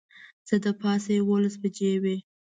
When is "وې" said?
2.03-2.17